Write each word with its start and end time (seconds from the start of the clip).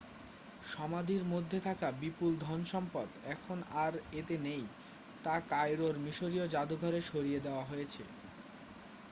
সমাধির 0.65 1.23
মধ্যে 1.25 1.57
থাকা 1.67 1.87
বিপুল 2.01 2.31
ধনসম্পদ 2.45 3.07
এখন 3.35 3.57
আর 3.83 3.93
এতে 4.19 4.35
নেই 4.45 4.63
তা 5.23 5.35
কায়রোর 5.49 5.95
মিশরীয় 6.05 6.45
যাদুঘরে 6.47 6.99
সরিয়ে 7.09 7.43
দেওয়া 7.45 7.63
হয়েছে 7.65 8.03